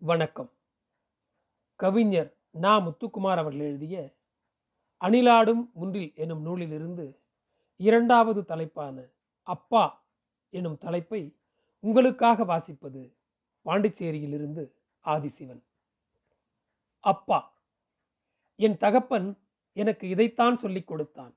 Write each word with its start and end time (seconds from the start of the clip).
வணக்கம். 0.00 0.50
கவிஞர் 1.76 2.36
நா. 2.50 2.80
முத்துக்குமார் 2.80 3.36
அவர்கள் 3.36 3.60
எழுதிய 3.60 4.14
அணிலாடும் 5.00 5.72
முன்றில் 5.72 6.12
எனும் 6.14 6.42
நூலிலிருந்து 6.42 7.18
இரண்டாவது 7.76 8.44
தலைப்பான 8.44 9.08
அப்பா 9.42 10.04
எனும் 10.50 10.78
தலைப்பை 10.78 11.36
உங்களுக்காக 11.80 12.44
வாசிப்பது 12.44 13.14
பாண்டிச்சேரியிலிருந்து 13.64 14.72
ஆதிசிவன். 15.04 15.62
அப்பா 17.00 17.52
என் 18.56 18.76
தகப்பன் 18.76 19.38
எனக்கு 19.72 20.08
இதைத்தான் 20.08 20.56
சொல்லிக் 20.56 20.86
கொடுத்தான். 20.86 21.36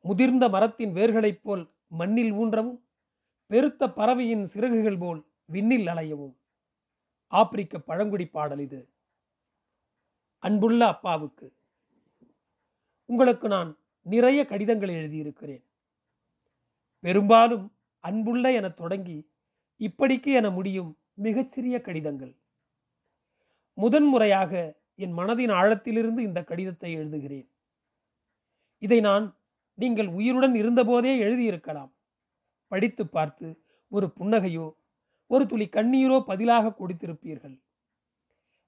முதிர்ந்த 0.00 0.48
மரத்தின் 0.48 0.94
வேர்களைப் 0.94 1.42
போல் 1.42 1.72
மண்ணில் 1.88 2.32
ஊன்றவும் 2.32 2.80
பெருத்த 3.46 3.90
பறவையின் 3.90 4.46
சிறகுகள் 4.46 4.98
போல் 4.98 5.24
விண்ணில் 5.44 5.86
அலையவும். 5.86 6.34
ஆப்பிரிக்க 7.26 7.78
பழங்குடி 7.78 8.26
பாடல் 8.26 8.58
இது. 8.58 8.88
அன்புள்ள 10.38 10.86
அப்பாவுக்கு. 10.86 11.52
உங்களுக்கு 13.04 13.48
நான் 13.48 13.78
நிறைய 14.02 14.46
கடிதங்கள் 14.46 14.88
எழுதியிருக்கிறேன். 14.88 15.64
பெரும்பாலும் 17.00 17.76
அன்புள்ள 17.98 18.52
என 18.52 18.68
தொடங்கி 18.68 19.30
இப்படிக்கு 19.80 20.32
என 20.32 20.50
முடியும் 20.50 20.98
மிகச்சிறிய 21.14 21.80
கடிதங்கள். 21.80 22.36
முதன்முறையாக 23.74 24.82
என் 24.94 25.18
மனதின் 25.18 25.52
ஆழத்திலிருந்து 25.52 26.18
இந்த 26.18 26.44
கடிதத்தை 26.44 26.96
எழுதுகிறேன். 26.96 27.48
இதை 28.78 29.00
நான் 29.00 29.38
நீங்கள் 29.74 30.06
உயிருடன் 30.06 30.54
இருந்தபோதே 30.54 31.18
எழுதியிருக்கலாம். 31.18 31.92
படித்து 32.68 33.08
பார்த்து 33.08 33.64
ஒரு 33.88 34.12
புன்னகையோ 34.18 34.72
ஒரு 35.26 35.46
துளி 35.46 35.66
கண்ணீரோ 35.66 36.20
பதிலாக 36.20 36.74
கொடுத்திருப்பீர்கள். 36.80 37.60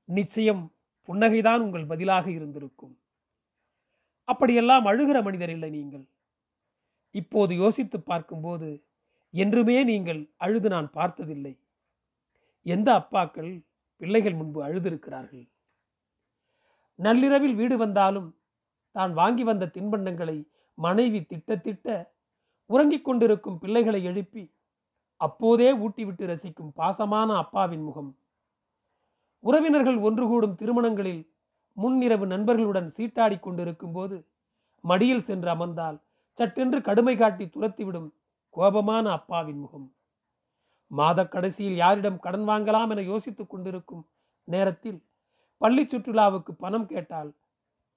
நிச்சயம் 0.09 0.63
புன்னகைதான் 1.09 1.59
உங்கள் 1.59 1.87
பதிலாக 1.87 2.31
இருந்திருக்கும். 2.31 2.95
அப்படியெல்லாம் 4.25 4.85
அழுகிற 4.87 5.23
மனிதர் 5.23 5.51
இல்லை 5.51 5.71
நீங்கள். 5.71 6.07
இப்போது 7.11 7.55
யோசித்து 7.55 8.01
பார்க்கும்போது 8.01 8.85
என்றுமே 9.35 9.85
நீங்கள் 9.85 10.33
அழுது 10.37 10.69
நான் 10.69 10.91
பார்த்ததில்லை. 10.91 11.55
எந்த 12.63 12.89
அப்பாக்கள் 13.01 13.53
பிள்ளைகள் 13.97 14.35
முன்பு 14.35 14.65
அழுதிருக்கிறார்கள்? 14.65 15.49
நள்ளிரவில் 16.95 17.55
வீடு 17.55 17.77
வந்தாலும் 17.77 18.29
தான் 18.91 19.13
வாங்கி 19.13 19.43
வந்த 19.43 19.71
தின்பண்டங்களை 19.75 20.37
மனைவி 20.75 21.21
திட்ட 21.25 21.57
திட்ட 21.57 22.15
உறங்கிக் 22.67 23.05
கொண்டிருக்கும் 23.05 23.59
பிள்ளைகளை 23.59 24.05
எழுப்பி 24.05 24.43
அப்போதே 25.21 25.77
ஊட்டிவிட்டு 25.77 26.25
ரசிக்கும் 26.33 26.71
பாசமான 26.77 27.37
அப்பாவின் 27.37 27.83
முகம். 27.83 28.19
உறவினர்கள் 29.41 29.99
ஒன்று 29.99 30.27
கூடும் 30.27 30.55
திருமணங்களில் 30.55 31.23
முன்னிரவு 31.77 32.27
நண்பர்களுடன் 32.27 32.89
சீட்டாடி 32.97 33.41
கொண்டிருக்கும் 33.41 33.93
போது 33.93 34.29
மடியில் 34.81 35.21
சென்று 35.21 35.49
அமர்ந்தால் 35.51 35.99
சட்டென்று 36.39 36.79
கடுமை 36.79 37.17
காட்டி 37.17 37.45
துரத்திவிடும் 37.45 38.09
கோபமான 38.57 39.11
அப்பாவின் 39.11 39.59
முகம். 39.59 39.95
மாத 40.87 41.29
கடைசியில் 41.29 41.77
யாரிடம் 41.77 42.19
கடன் 42.19 42.47
வாங்கலாம் 42.49 42.91
என 42.91 43.01
யோசித்துக் 43.01 43.51
கொண்டிருக்கும் 43.51 44.05
நேரத்தில் 44.45 44.99
பள்ளி 45.59 45.83
சுற்றுலாவுக்கு 45.83 46.53
பணம் 46.59 46.87
கேட்டால் 46.87 47.31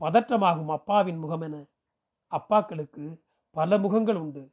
பதற்றமாகும் 0.02 0.72
அப்பாவின் 0.78 1.18
முகம் 1.18 1.42
என 1.42 1.56
அப்பாக்களுக்கு 2.32 3.06
பல 3.52 3.78
முகங்கள் 3.78 4.16
உண்டு. 4.16 4.44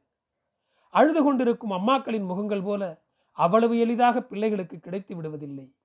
அழுது 0.89 1.23
கொண்டிருக்கும் 1.23 1.71
அம்மாக்களின் 1.71 2.25
முகங்கள் 2.25 2.61
போல 2.61 3.05
அவ்வளவு 3.31 3.79
எளிதாக 3.79 4.21
பிள்ளைகளுக்கு 4.21 4.79
கிடைத்து 4.79 5.21
விடுவதில்லை. 5.21 5.75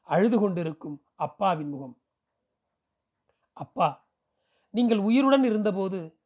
அழுது 0.00 0.40
கொண்டிருக்கும் 0.40 1.04
அப்பாவின் 1.14 1.68
முகம். 1.68 2.00
அப்பா 3.52 4.06
நீங்கள் 4.70 4.98
உயிருடன் 4.98 5.44
இருந்தபோது 5.44 6.18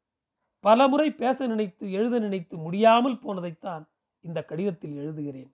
பல 0.61 0.89
முறை 0.89 1.11
பேச 1.11 1.47
நினைத்து 1.47 1.93
எழுத 1.93 2.19
நினைத்து 2.19 2.57
முடியாமல் 2.57 3.15
போனதைத்தான் 3.15 3.85
இந்த 4.21 4.45
கடிதத்தில் 4.45 4.97
எழுதுகிறேன். 4.97 5.51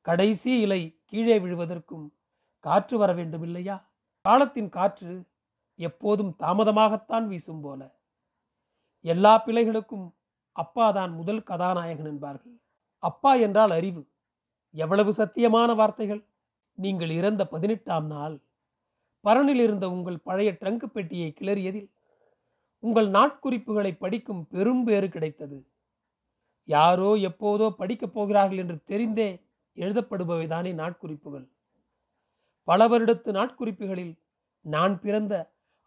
கடைசி 0.00 0.60
இலை 0.60 1.00
கீழே 1.04 1.38
விழுவதற்கும் 1.38 2.06
காற்று 2.64 2.98
வர 2.98 3.12
வேண்டும் 3.12 3.42
இல்லையா 3.42 3.76
காலத்தின் 4.24 4.68
காற்று 4.68 5.26
எப்போதும் 5.74 6.36
தாமதமாகத்தான் 6.38 7.26
வீசும் 7.26 7.60
போல. 7.60 7.80
எல்லா 9.00 9.42
பிள்ளைகளுக்கும் 9.46 10.06
அப்பா 10.62 10.86
தான் 10.90 11.12
முதல் 11.12 11.42
கதாநாயகன் 11.42 12.10
என்பார்கள். 12.12 12.54
அப்பா 13.02 13.32
என்றால் 13.46 13.70
அறிவு. 13.70 14.02
எவ்வளவு 14.74 15.10
சத்தியமான 15.10 15.70
வார்த்தைகள். 15.74 16.22
நீங்கள் 16.78 17.10
இறந்த 17.10 17.42
பதினெட்டாம் 17.46 18.06
நாள். 18.06 18.36
பரனில் 19.24 19.62
இருந்த 19.66 19.86
உங்கள் 19.90 20.18
பழைய 20.18 20.50
ட்ரங்க் 20.60 20.86
பெட்டியை 20.86 21.28
கிளறியதில் 21.40 21.88
உங்கள் 22.82 23.08
நாட்குறிப்புகளை 23.10 23.92
படிக்கும் 23.98 24.42
பெரும் 24.46 24.84
பேறு 24.84 25.08
கிடைத்தது. 25.08 25.58
யாரோ 26.68 27.10
எப்போதோ 27.28 27.66
படிக்கப் 27.70 28.14
போகிறார்கள் 28.14 28.58
என்று 28.58 28.76
தெரிந்தே 28.86 29.28
எழுதப்படுபவைதானே 29.76 30.72
நாட்குறிப்புகள். 30.74 31.46
பல 32.68 32.88
வருடத்து 32.88 33.30
நாட்குறிப்புகளில் 33.38 34.14
நான் 34.64 34.94
பிறந்த 35.00 35.34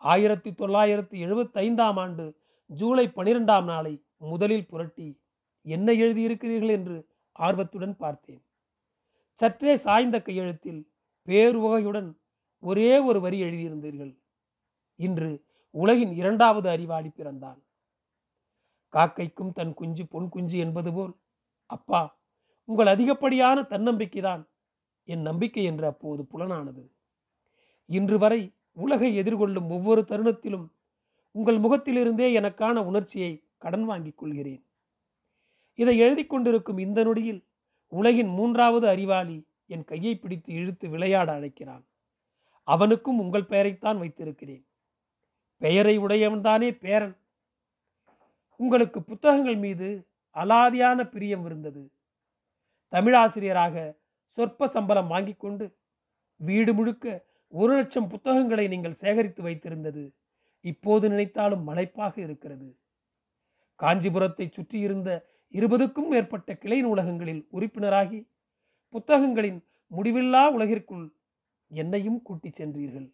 ஆயிரத்தி 0.01 0.51
தொள்ளாயிரத்தி 0.51 1.17
எழுபத்தைந்தாம் 1.25 1.99
ஆண்டு 1.99 2.25
ஜூலை 2.69 3.05
பனிரெண்டாம் 3.15 3.63
நாளை 3.63 3.93
முதலில் 4.21 4.67
புரட்டி 4.67 5.21
என்ன 5.61 5.91
எழுதியிருக்கிறீர்கள்? 5.91 6.69
என்று 6.69 7.07
ஆர்வத்துடன் 7.31 7.97
பார்த்தேன். 7.97 8.43
சற்றே 9.33 9.77
சாய்ந்த 9.77 10.21
கையெழுத்தில் 10.21 10.91
பேருவகையுடன் 11.25 12.17
ஒரே 12.59 12.99
ஒரு 12.99 13.21
வரி 13.21 13.41
எழுதியிருந்தீர்கள். 13.41 14.17
இன்று 14.95 15.45
உலகின் 15.69 16.13
இரண்டாவது 16.13 16.69
அறிவாளி 16.69 17.09
பிறந்தான். 17.09 17.63
காக்கைக்கும் 18.91 19.53
தன் 19.53 19.73
குஞ்சு 19.73 20.07
பொன் 20.07 20.29
குஞ்சு 20.29 20.57
என்பது 20.57 20.93
போல் 20.93 21.13
அப்பா 21.65 22.19
உங்கள் 22.63 22.87
அதிகப்படியான 22.87 23.61
தன்னம்பிக்கைதான். 23.61 24.49
என் 25.03 25.21
நம்பிக்கை 25.21 25.63
என்று 25.63 25.85
அப்போது 25.85 26.27
புலனானது. 26.33 26.91
இன்று 27.85 28.17
வரை 28.17 28.53
உலகை 28.71 29.19
எதிர்கொள்ளும் 29.19 29.69
ஒவ்வொரு 29.69 30.01
தருணத்திலும் 30.01 30.67
உங்கள் 31.31 31.57
முகத்திலிருந்தே 31.57 32.39
எனக்கான 32.39 32.85
உணர்ச்சியை 32.85 33.43
கடன் 33.63 33.85
வாங்கிக் 33.85 34.17
கொள்கிறேன். 34.17 34.63
இதை 35.79 35.97
எழுதி 35.97 36.25
கொண்டிருக்கும் 36.25 36.77
இந்த 36.77 37.03
நொடியில் 37.03 37.41
உலகின் 37.91 38.31
மூன்றாவது 38.37 38.87
அறிவாளி 38.87 39.37
என் 39.65 39.83
கையை 39.83 40.13
பிடித்து 40.15 40.53
இழுத்து 40.53 40.89
விளையாட 40.89 41.31
அழைக்கிறான். 41.31 41.83
அவனுக்கும் 42.67 43.19
உங்கள் 43.19 43.49
பெயரைத்தான் 43.49 43.97
வைத்திருக்கிறேன். 43.97 44.63
பெயரை 45.57 45.99
உடையவன்தானே 45.99 46.69
பேரன். 46.79 47.15
உங்களுக்கு 48.55 48.99
புத்தகங்கள் 49.03 49.55
மீது 49.55 49.87
அலாதியான 50.35 51.03
பிரியம் 51.03 51.45
இருந்தது. 51.45 51.83
தமிழாசிரியராக 52.91 53.75
சொற்ப 54.37 54.67
சம்பளம் 54.67 55.07
வாங்கி 55.07 55.33
கொண்டு 55.33 55.65
வீடு 56.35 56.73
முழுக்க 56.73 57.05
ஒரு 57.47 57.73
லட்சம் 57.75 58.07
புத்தகங்களை 58.07 58.65
நீங்கள் 58.67 58.99
சேகரித்து 59.03 59.41
வைத்திருந்தது. 59.43 60.03
இப்போது 60.65 61.05
நினைத்தாலும் 61.09 61.67
மலைப்பாக 61.67 62.15
இருக்கிறது. 62.17 62.67
காஞ்சிபுரத்தை 63.81 64.45
சுற்றியிருந்த 64.57 65.09
இருபதுக்கும் 65.53 66.09
மேற்பட்ட 66.13 66.49
கிளை 66.63 66.77
நூலகங்களில் 66.85 67.41
உறுப்பினராகி 67.55 68.19
புத்தகங்களின் 68.93 69.59
முடிவில்லா 69.91 70.43
உலகிற்குள் 70.55 71.07
என்னையும் 71.71 72.19
கூட்டிச் 72.27 72.59
சென்றீர்கள். 72.59 73.07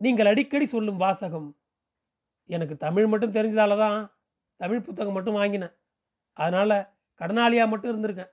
நீங்கள் 0.00 0.30
அடிக்கடி 0.32 0.66
சொல்லும் 0.74 1.00
வாசகம் 1.04 1.48
எனக்கு 2.50 2.74
தமிழ் 2.84 3.08
மட்டும் 3.12 3.34
தெரிஞ்சதால 3.36 3.76
தான் 3.84 3.98
தமிழ் 4.60 4.84
புத்தகம் 4.86 5.16
மட்டும் 5.16 5.38
வாங்கினேன். 5.40 5.74
அதனால் 6.36 6.76
கடனாளியாக 7.20 7.70
மட்டும் 7.72 7.92
இருந்திருக்கேன். 7.92 8.32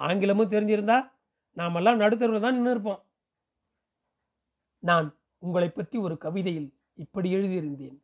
ஆங்கிலமும் 0.00 0.52
தெரிஞ்சிருந்தா 0.54 0.98
நாமெல்லாம் 1.60 2.00
நடுத்தருவில் 2.02 2.44
தான் 2.44 2.56
நின்று 2.56 2.74
இருப்போம் 2.74 3.00
நான் 4.82 5.06
உங்களை 5.42 5.68
பற்றி 5.70 5.96
ஒரு 6.06 6.14
கவிதையில் 6.24 6.68
இப்படி 7.04 7.28
எழுதியிருந்தேன். 7.36 7.98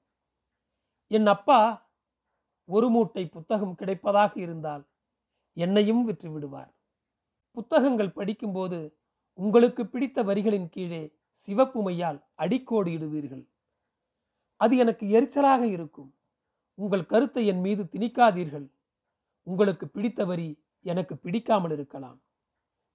என் 1.10 1.30
அப்பா 1.34 1.58
ஒரு 2.64 2.88
மூட்டை 2.88 3.26
புத்தகம் 3.26 3.76
கிடைப்பதாக 3.78 4.36
இருந்தால் 4.36 4.84
என்னையும் 5.52 6.04
விற்று 6.04 6.30
விடுவார் 6.30 6.72
புத்தகங்கள் 7.52 8.12
படிக்கும்போது 8.12 8.96
உங்களுக்கு 9.38 9.86
பிடித்த 9.86 10.22
வரிகளின் 10.22 10.68
கீழே 10.68 11.02
சிவப்பு 11.30 11.90
மையால் 11.90 12.18
அடிக்கோடு 12.34 12.90
இடுவீர்கள் 12.90 13.44
அது 14.56 14.76
எனக்கு 14.76 15.06
எரிச்சலாக 15.06 15.62
இருக்கும். 15.62 16.14
உங்கள் 16.74 17.06
கருத்தை 17.06 17.46
என் 17.46 17.60
மீது 17.60 17.82
திணிக்காதீர்கள். 17.84 18.66
உங்களுக்கு 19.42 19.88
பிடித்த 19.88 20.24
வரி 20.24 20.48
எனக்கு 20.80 21.16
பிடிக்காமல் 21.16 21.70
இருக்கலாம். 21.70 22.22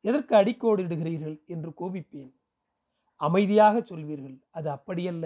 எதற்கு 0.01 0.36
அடிக்கோடு 0.36 0.83
இடுகிறீர்கள் 0.83 1.45
என்று 1.45 1.69
கோபிப்பேன். 1.69 2.31
அமைதியாக 3.15 3.80
சொல்வீர்கள். 3.80 4.38
அது 4.50 4.69
அப்படியல்ல. 4.69 5.25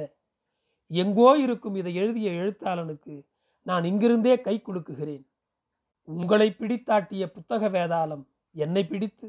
எங்கோ 0.87 1.37
இருக்கும் 1.37 1.75
இதை 1.75 1.95
எழுதிய 1.95 2.31
எழுத்தாளனுக்கு 2.31 3.25
நான் 3.65 3.83
இங்கிருந்தே 3.83 4.33
கை 4.41 4.55
குலுக்குகிறேன். 4.61 5.23
உங்களை 6.07 6.47
பிடித்தாட்டிய 6.59 7.23
புத்தக 7.25 7.69
வேதாளம் 7.69 8.23
என்னை 8.55 8.83
பிடித்து 8.85 9.27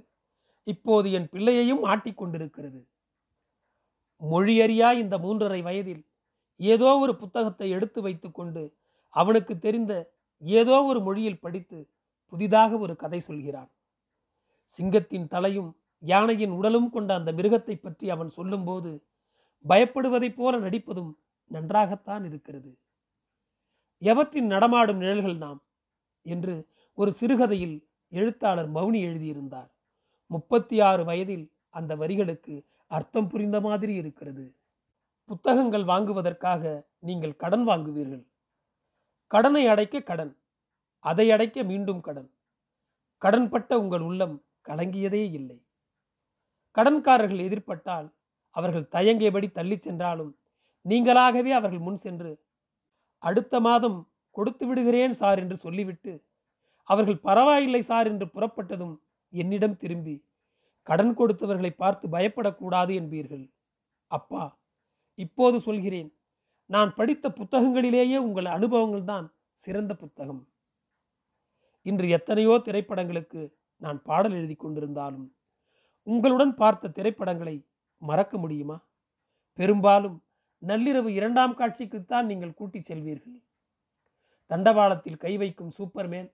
இப்போது 0.66 1.06
என் 1.12 1.28
பிள்ளையையும் 1.28 1.82
ஆட்டிக்கொண்டிருக்கிறது 1.84 2.80
மொழியறியா 4.22 4.88
இந்த 5.02 5.14
மூன்றரை 5.18 5.60
வயதில் 5.62 6.02
ஏதோ 6.60 6.90
ஒரு 6.96 7.12
புத்தகத்தை 7.16 7.68
எடுத்து 7.70 8.00
வைத்துக்கொண்டு 8.02 8.62
அவனுக்கு 9.14 9.54
தெரிந்த 9.58 9.92
ஏதோ 10.42 10.76
ஒரு 10.82 11.00
மொழியில் 11.00 11.40
படித்து 11.40 11.78
புதிதாக 12.32 12.78
ஒரு 12.78 12.94
கதை 12.96 13.20
சொல்கிறான். 13.20 13.70
சிங்கத்தின் 14.72 15.28
தலையும் 15.28 15.70
யானையின் 16.02 16.50
உடலும் 16.50 16.90
கொண்ட 16.90 17.10
அந்த 17.14 17.30
மிருகத்தை 17.32 17.74
பற்றி 17.76 18.06
அவன் 18.10 18.28
சொல்லும்போது 18.28 18.90
பயப்படுவதைப் 19.64 20.36
போல 20.36 20.54
நடிப்பதும் 20.58 21.12
நன்றாகத்தான் 21.50 22.24
இருக்கிறது. 22.24 22.70
எவற்றின் 24.04 24.46
நடமாடும் 24.46 24.96
நிழல்கள் 24.96 25.36
நாம்? 25.36 25.60
என்று 26.22 26.54
ஒரு 26.94 27.12
சிறுகதையில் 27.12 27.88
எழுத்தாளர் 28.08 28.70
மௌனி 28.72 29.00
எழுதியிருந்தார். 29.00 29.70
முப்பத்தி 30.26 30.80
ஆறு 30.80 31.04
வயதில் 31.04 31.52
அந்த 31.68 31.96
வரிகளுக்கு 31.96 32.54
அர்த்தம் 32.86 33.28
புரிந்த 33.28 33.60
மாதிரி 33.60 33.94
இருக்கிறது. 33.94 34.44
புத்தகங்கள் 35.24 35.84
வாங்குவதற்காக 35.84 36.86
நீங்கள் 36.98 37.36
கடன் 37.36 37.66
வாங்குவீர்கள். 37.66 38.24
கடனை 39.26 39.66
அடைக்க 39.66 40.02
கடன் 40.02 40.32
அதை 40.98 41.30
அடைக்க 41.30 41.62
மீண்டும் 41.62 42.00
கடன். 42.00 42.30
கடன்பட்ட 43.22 43.74
உங்கள் 43.74 44.00
உள்ளம் 44.00 44.44
கலங்கியதே 44.68 45.22
இல்லை. 45.30 45.58
கடன்காரர்கள் 46.74 47.42
எதிர்பட்டால் 47.46 48.08
அவர்கள் 48.50 48.88
தயங்கியபடி 48.92 49.48
தள்ளிச் 49.52 49.84
சென்றாலும் 49.86 50.32
நீங்களாகவே 50.88 51.50
அவர்கள் 51.50 51.78
முன் 51.78 51.96
சென்று 51.96 52.32
அடுத்த 53.28 53.60
மாதம் 53.60 53.98
கொடுத்து 54.36 54.64
விடுகிறேன் 54.66 55.14
சார் 55.20 55.40
என்று 55.42 55.56
சொல்லிவிட்டு 55.56 56.12
அவர்கள் 56.88 57.24
பரவாயில்லை 57.26 57.82
சார் 57.90 58.08
என்று 58.10 58.26
புறப்பட்டதும் 58.34 58.94
என்னிடம் 59.32 59.76
திரும்பி 59.82 60.16
கடன் 60.86 61.12
கொடுத்தவர்களை 61.18 61.70
பார்த்து 61.82 62.06
பயப்படக்கூடாது 62.08 62.92
என்பீர்கள். 63.00 63.44
அப்பா 64.10 64.42
இப்போது 65.18 65.56
சொல்கிறேன். 65.60 66.10
நான் 66.70 66.90
படித்த 66.94 67.26
புத்தகங்களிலேயே 67.38 68.18
உங்கள் 68.26 68.48
அனுபவங்கள் 68.56 69.06
தான் 69.12 69.26
சிறந்த 69.62 69.92
புத்தகம். 70.02 70.42
இன்று 71.86 72.06
எத்தனையோ 72.08 72.54
திரைப்படங்களுக்கு 72.66 73.40
நான் 73.82 73.98
பாடல் 74.08 74.36
எழுதி 74.38 74.56
கொண்டிருந்தாலும் 74.56 75.26
உங்களுடன் 76.06 76.54
பார்த்த 76.54 76.92
திரைப்படங்களை 76.98 77.56
மறக்க 78.02 78.34
முடியுமா? 78.42 78.76
பெரும்பாலும் 79.58 80.16
நள்ளிரவு 80.68 81.08
இரண்டாம் 81.08 81.54
காட்சிக்குத்தான் 81.58 82.28
நீங்கள் 82.30 82.56
கூட்டிச் 82.58 82.88
செல்வீர்கள். 82.90 83.38
தண்டவாளத்தில் 84.50 85.22
கை 85.24 85.36
வைக்கும் 85.36 85.72
சூப்பர்மேன் 85.78 86.28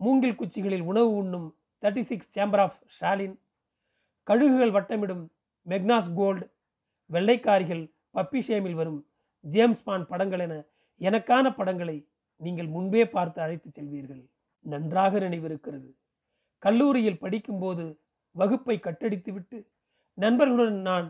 மூங்கில் 0.00 0.38
குச்சிகளில் 0.40 0.84
உணவு 0.90 1.10
உண்ணும் 1.14 1.48
thirty 1.82 2.00
six 2.00 2.32
chamber 2.36 2.62
of 2.64 2.78
Shaolin 3.00 3.36
கழுகுகள் 4.28 4.74
வட்டமிடும் 4.76 5.24
மெக்னாஸ் 5.66 6.10
கோல்டு 6.14 6.46
வெள்ளைக்காரிகள் 7.10 7.84
பப்பி 8.14 8.40
ஷேமில் 8.48 8.74
வரும் 8.74 9.00
ஜேம்ஸ் 9.44 9.82
பான் 9.82 10.06
படங்கள் 10.06 10.40
என 10.40 10.54
எனக்கான 11.00 11.46
படங்களை 11.56 11.96
நீங்கள் 12.40 12.68
முன்பே 12.68 13.02
பார்த்து 13.08 13.38
அழைத்து 13.42 13.68
செல்வீர்கள். 13.70 14.22
நன்றாக 14.66 15.18
நினைவிருக்கிறது. 15.18 15.88
கல்லூரியில் 16.62 17.18
படிக்கும்போது 17.18 17.84
வகுப்பை 18.36 18.76
கட்டடித்துவிட்டு 18.78 19.58
நண்பர்களுடன் 20.18 20.80
நான் 20.80 21.06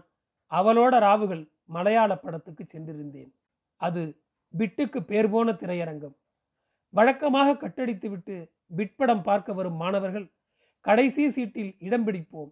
அவளோட 0.52 0.94
ராவுகள் 1.06 1.44
மலையாள 1.68 2.18
படத்துக்கு 2.18 2.64
சென்றிருந்தேன். 2.64 3.32
அது 3.76 4.02
பிட்டுக்கு 4.58 5.00
பேர் 5.00 5.30
போன 5.30 5.52
திரையரங்கம். 5.52 6.16
வழக்கமாக 6.90 7.68
கட்டடித்துவிட்டு 7.68 8.50
பிட்படம் 8.76 9.22
பார்க்க 9.22 9.52
வரும் 9.52 9.74
மாணவர்கள் 9.74 10.32
கடைசி 10.80 11.30
சீட்டில் 11.30 11.76
இடம் 11.78 12.06
பிடிப்போம். 12.06 12.50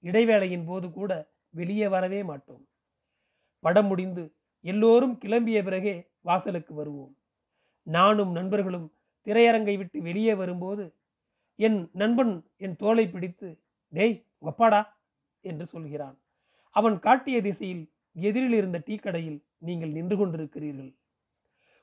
இடைவேளையின் 0.00 0.64
போது 0.64 0.92
கூட 0.92 1.12
வெளியே 1.50 1.88
வரவே 1.88 2.22
மாட்டோம். 2.22 2.68
படம் 3.60 3.86
முடிந்து 3.86 4.34
எல்லோரும் 4.60 5.18
கிளம்பிய 5.24 5.62
பிறகே 5.64 6.10
வாசலுக்கு 6.20 6.74
வருவோம். 6.74 7.16
நானும் 7.82 8.32
நண்பர்களும் 8.32 8.94
திரையரங்கை 9.26 9.76
விட்டு 9.76 10.02
வெளியே 10.02 10.34
வரும்போது 10.34 10.84
என் 11.58 11.90
நண்பன் 11.92 12.34
என் 12.56 12.76
தோலை 12.76 13.08
பிடித்து 13.08 13.48
டேய் 13.92 14.26
ஒப்பாடா 14.42 14.82
என்று 15.40 15.66
சொல்கிறான். 15.66 16.16
அவன் 16.70 16.98
காட்டிய 16.98 17.42
திசையில் 17.42 17.84
எதிரில் 18.16 18.52
இருந்த 18.52 18.78
டீ 18.78 18.96
கடையில் 18.96 19.44
நீங்கள் 19.58 19.90
நின்று 19.90 20.16
கொண்டிருக்கிறீர்கள். 20.16 20.94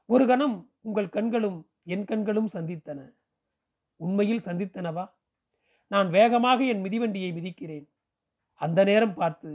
ஒரு 0.05 0.25
கணம் 0.25 0.71
உங்கள் 0.81 1.09
கண்களும் 1.09 1.69
என் 1.83 2.05
கண்களும் 2.05 2.49
சந்தித்தன. 2.53 2.99
உண்மையில் 3.95 4.45
சந்தித்தனவா? 4.45 5.05
நான் 5.87 6.09
வேகமாக 6.09 6.63
என் 6.63 6.83
மிதிவண்டியை 6.83 7.29
மிதிக்கிறேன். 7.33 7.85
அந்த 8.53 8.83
நேரம் 8.83 9.13
பார்த்து 9.13 9.49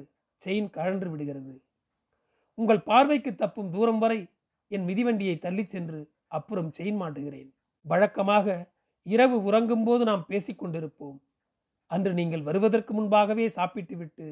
செயின் 0.47 0.71
கழன்று 0.71 1.11
விடுகிறது. 1.11 1.63
உங்கள் 2.55 2.81
பார்வைக்கு 2.81 3.35
தப்பும் 3.35 3.71
தூரம் 3.71 3.99
வரை 3.99 4.29
என் 4.69 4.85
மிதிவண்டியை 4.85 5.39
தள்ளிச் 5.39 5.71
சென்று 5.71 6.13
அப்புறம் 6.27 6.71
செயின் 6.79 6.99
மாட்டுகிறேன். 7.03 7.51
வழக்கமாக 7.83 8.77
இரவு 9.03 9.43
உறங்கும் 9.43 9.85
போது 9.85 10.05
நாம் 10.05 10.25
பேசிக்கொண்டிருப்போம் 10.29 11.19
அன்று 11.87 12.13
நீங்கள் 12.13 12.43
வருவதற்கு 12.43 12.95
முன்பாகவே 12.95 13.49
சாப்பிட்டுவிட்டு 13.49 14.27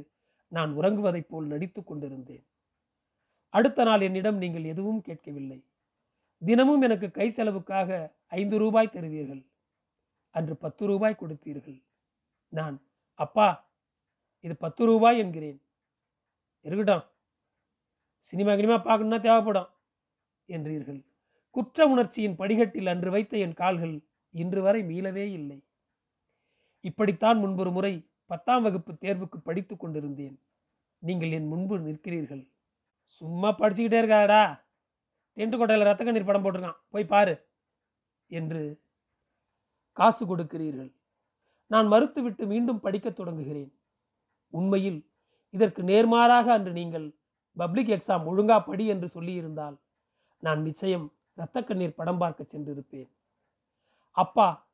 நான் 0.48 0.72
உறங்குவதைப் 0.78 1.28
போல் 1.28 1.46
நடித்துக் 1.46 1.87
கொண்டிருந்தேன். 1.87 2.44
அடுத்த 3.48 3.84
நாள் 3.84 4.00
என்னிடம் 4.00 4.37
நீங்கள் 4.37 4.64
எதுவும் 4.64 5.00
கேட்கவில்லை. 5.00 5.64
தினமும் 6.43 6.82
எனக்கு 6.82 7.10
கை 7.10 7.31
செலவுக்காக 7.31 8.16
ஐந்து 8.26 8.58
ரூபாய் 8.58 8.93
தருவீர்கள். 8.93 9.43
அன்று 10.31 10.56
பத்து 10.56 10.87
ரூபாய் 10.87 11.20
கொடுத்தீர்கள். 11.20 11.84
நான் 12.48 12.76
அப்பா 13.14 13.48
இது 14.40 14.56
பத்து 14.56 14.87
ரூபாய் 14.87 15.19
என்கிறேன். 15.19 15.58
இருக்கட்டும் 16.60 17.04
சினிமா 18.19 18.52
கினிமா 18.52 18.76
பார்க்கணும்னா 18.82 19.20
தேவைப்படும் 19.20 19.70
என்றீர்கள். 20.48 21.00
குற்ற 21.50 21.87
உணர்ச்சியின் 21.87 22.37
படிகட்டில் 22.37 22.87
அன்று 22.87 23.10
வைத்த 23.10 23.37
என் 23.37 23.54
கால்கள் 23.54 23.94
இன்று 24.34 24.62
வரை 24.62 24.82
மீளவே 24.82 25.25
இல்லை. 25.32 25.58
இப்படித்தான் 26.81 27.38
முன்பொரு 27.38 27.72
முறை 27.72 27.94
பத்தாம் 28.26 28.62
வகுப்பு 28.62 28.93
தேர்வுக்கு 28.93 29.38
படித்து 29.43 29.76
கொண்டிருந்தேன். 29.76 30.38
நீங்கள் 30.99 31.31
என் 31.31 31.49
முன்பு 31.49 31.78
நிற்கிறீர்கள். 31.78 32.49
சும்மா 33.06 33.49
படிச்சுக்கிட்டே 33.49 33.99
இருக்காடா 34.02 34.64
டென்ட் 35.37 35.82
ரத்த 35.82 36.05
கண்ணீர் 36.05 36.25
படம் 36.25 36.44
போட்டிருக்கான். 36.44 36.81
போய் 36.90 37.05
பாரு 37.05 37.46
என்று 38.26 38.82
காசு 39.93 40.37
கொடுக்கிறீர்கள். 40.37 40.93
நான் 41.67 41.87
மறுத்துவிட்டு 41.93 42.46
மீண்டும் 42.46 42.81
படிக்கத் 42.81 43.17
தொடங்குகிறேன். 43.17 43.73
உண்மையில் 44.49 45.11
இதற்கு 45.50 45.82
நேர்மாறாக 45.82 46.52
அன்று 46.52 46.72
நீங்கள் 46.72 47.06
பப்ளிக் 47.53 47.89
எக்ஸாம் 47.89 48.27
ஒழுங்கா 48.31 48.56
படி 48.65 48.86
என்று 48.86 49.08
சொல்லியிருந்தால் 49.15 49.77
நான் 50.39 50.62
நிச்சயம் 50.62 51.12
இரத்த 51.36 51.62
கண்ணீர் 51.62 51.94
படம் 51.94 52.19
பார்க்க 52.19 52.44
சென்றிருப்பேன். 52.53 53.08
அப்பா 54.10 54.69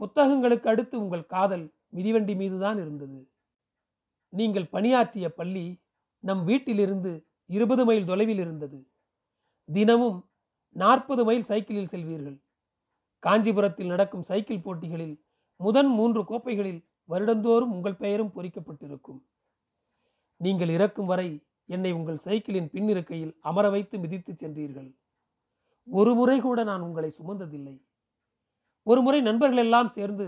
புத்தகங்களுக்கு 0.00 0.66
அடுத்து 0.68 1.00
உங்கள் 1.02 1.26
காதல் 1.26 1.74
மிதிவண்டி 1.96 2.34
மீதுதான் 2.34 2.78
இருந்தது. 2.84 3.18
நீங்கள் 4.32 4.72
பணியாற்றிய 4.74 5.26
பள்ளி 5.34 5.66
நம் 6.24 6.42
வீட்டிலிருந்து 6.44 7.12
இருபது 7.50 7.82
மைல் 7.84 8.08
தொலைவில் 8.10 8.42
இருந்தது. 8.44 8.78
தினமும் 9.68 10.18
நாற்பது 10.76 11.22
மைல் 11.24 11.46
சைக்கிளில் 11.50 11.92
செல்வீர்கள். 11.92 12.36
காஞ்சிபுரத்தில் 13.22 13.92
நடக்கும் 13.92 14.26
சைக்கிள் 14.30 14.64
போட்டிகளில் 14.66 15.16
முதன் 15.60 15.90
மூன்று 15.98 16.20
கோப்பைகளில் 16.24 16.80
வருடந்தோறும் 17.08 17.72
உங்கள் 17.76 18.00
பெயரும் 18.02 18.34
பொறிக்கப்பட்டிருக்கும். 18.34 19.20
நீங்கள் 20.40 20.68
இறக்கும் 20.68 21.06
வரை 21.06 21.28
என்னை 21.68 21.90
உங்கள் 21.92 22.22
சைக்கிளின் 22.24 22.70
பின்னிருக்கையில் 22.72 23.32
அமர 23.40 23.66
வைத்து 23.70 23.96
மிதித்து 23.98 24.32
சென்றீர்கள். 24.32 24.90
ஒரு 25.88 26.12
முறை 26.14 26.36
கூட 26.40 26.58
நான் 26.64 26.80
உங்களை 26.80 27.10
சுமந்ததில்லை. 27.18 27.76
ஒரு 28.86 29.00
முறை 29.02 29.20
நண்பர்கள் 29.20 29.64
எல்லாம் 29.64 29.88
சேர்ந்து 29.88 30.26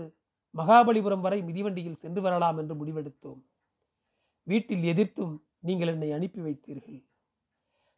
மகாபலிபுரம் 0.55 1.23
வரை 1.25 1.39
மிதிவண்டியில் 1.41 2.01
சென்று 2.03 2.21
வரலாம் 2.21 2.57
என்று 2.61 2.75
முடிவெடுத்தோம். 2.79 3.41
வீட்டில் 4.47 4.83
எதிர்த்தும் 4.83 5.33
நீங்கள் 5.67 5.91
என்னை 5.93 6.09
அனுப்பி 6.17 6.41
வைத்தீர்கள். 6.41 6.99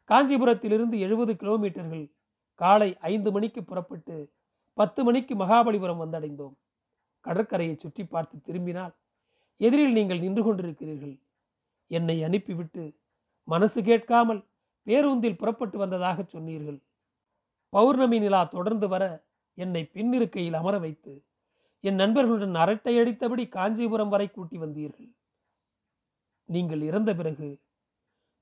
காஞ்சிபுரத்திலிருந்து 0.10 0.96
எழுபது 1.05 1.34
கிலோமீட்டர்கள் 1.41 2.05
காலை 2.60 2.89
ஐந்து 3.12 3.29
மணிக்கு 3.31 3.62
புறப்பட்டு 3.63 4.15
பத்து 4.77 5.01
மணிக்கு 5.03 5.34
மகாபலிபுரம் 5.36 6.01
வந்தடைந்தோம். 6.03 6.55
கடற்கரையை 7.25 7.75
சுற்றி 7.75 8.03
பார்த்து 8.05 8.36
திரும்பினால் 8.48 8.93
எதிரில் 9.62 9.98
நீங்கள் 9.98 10.24
நின்று 10.25 10.41
கொண்டிருக்கிறீர்கள். 10.43 11.15
என்னை 11.91 12.17
அனுப்பிவிட்டு 12.27 12.84
மனசு 13.48 13.79
கேட்காமல் 13.89 14.41
பேருந்தில் 14.88 15.39
புறப்பட்டு 15.41 15.77
வந்ததாக 15.77 16.24
சொன்னீர்கள். 16.36 16.79
பௌர்ணமி 17.74 18.17
நிலா 18.20 18.41
தொடர்ந்து 18.55 18.88
வர 18.93 19.03
என்னை 19.58 19.81
பின்னிருக்கையில் 19.96 20.58
அமர 20.60 20.75
வைத்து 20.86 21.13
என் 21.83 22.00
நண்பர்களுடன் 22.01 22.55
அரட்டை 22.63 22.93
அடித்தபடி 23.01 23.50
காஞ்சிபுரம் 23.50 24.11
வரை 24.13 24.27
கூட்டி 24.29 24.57
வந்தீர்கள். 24.57 25.09
நீங்கள் 26.45 26.81
இறந்த 26.81 27.15
பிறகு 27.15 27.50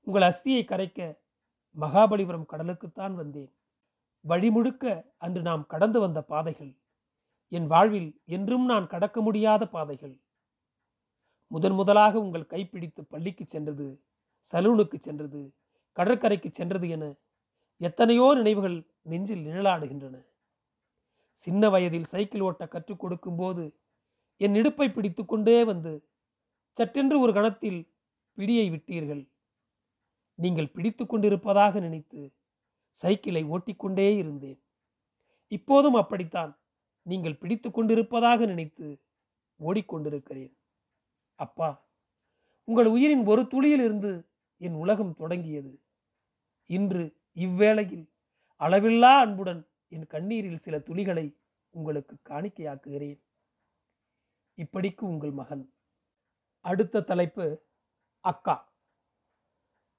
உங்கள் 0.06 0.26
அஸ்தியை 0.28 0.62
கரைக்க 0.64 1.00
மகாபலிபுரம் 1.76 2.50
கடலுக்குத்தான் 2.52 3.14
வந்தேன். 3.14 3.52
வழிமுழுக்க 4.24 4.84
அன்று 5.16 5.42
நாம் 5.42 5.64
கடந்து 5.66 6.00
வந்த 6.00 6.20
பாதைகள் 6.22 6.72
என் 7.52 7.66
வாழ்வில் 7.66 8.10
என்றும் 8.24 8.66
நான் 8.66 8.86
கடக்க 8.86 9.20
முடியாத 9.20 9.62
பாதைகள். 9.66 10.16
முதன் 11.50 11.72
முதலாக 11.72 12.14
உங்கள் 12.18 12.50
கைப்பிடித்து 12.52 13.02
பள்ளிக்கு 13.04 13.44
சென்றது 13.46 13.86
சலூனுக்கு 14.52 14.98
சென்றது 15.00 15.40
கடற்கரைக்கு 15.96 16.50
சென்றது 16.50 16.88
என 16.88 17.04
எத்தனையோ 17.80 18.26
நினைவுகள் 18.34 18.76
நெஞ்சில் 19.02 19.46
நிழலாடுகின்றன. 19.46 20.16
சின்ன 21.44 21.68
வயதில் 21.68 22.04
சைக்கிள் 22.04 22.40
ஓட்ட 22.40 22.66
கற்றுக் 22.66 22.98
கொடுக்கும் 22.98 23.36
போது 23.36 23.64
என் 24.36 24.54
இடுப்பை 24.54 24.92
பிடித்து 24.92 25.24
கொண்டே 25.24 25.64
வந்து 25.64 25.92
சட்டென்று 26.76 27.16
ஒரு 27.20 27.32
கணத்தில் 27.32 27.80
பிடியை 28.38 28.66
விட்டீர்கள். 28.70 29.22
நீங்கள் 30.34 30.72
பிடித்து 30.72 31.06
கொண்டிருப்பதாக 31.06 31.80
நினைத்து 31.80 32.20
சைக்கிளை 32.90 33.42
ஓட்டிக்கொண்டே 33.44 34.16
இருந்தேன். 34.16 34.60
இப்போதும் 35.48 35.94
அப்படித்தான். 35.94 36.52
நீங்கள் 37.02 37.38
பிடித்து 37.38 37.70
கொண்டிருப்பதாக 37.70 38.46
நினைத்து 38.46 38.86
ஓடிக்கொண்டிருக்கிறேன். 39.60 40.52
அப்பா 41.34 41.70
உங்கள் 42.64 42.86
உயிரின் 42.86 43.24
ஒரு 43.26 43.42
துளியிலிருந்து 43.42 44.12
என் 44.56 44.76
உலகம் 44.82 45.14
தொடங்கியது. 45.14 45.72
இன்று 46.66 47.04
இவ்வேளையில் 47.36 48.06
அளவில்லா 48.60 49.12
அன்புடன் 49.24 49.60
என் 49.92 50.06
கண்ணீரில் 50.06 50.56
சில 50.56 50.78
துளிகளை 50.78 51.26
உங்களுக்கு 51.74 52.14
காணிக்கையாக்குகிறேன். 52.28 53.20
இப்படிக்கு 54.58 55.02
உங்கள் 55.02 55.30
மகன். 55.30 55.74
அடுத்த 56.64 57.00
தலைப்பு 57.00 57.46
அக்கா. 58.24 58.56